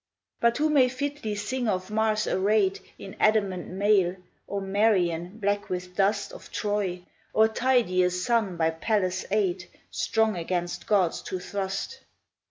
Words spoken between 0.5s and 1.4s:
who may fitly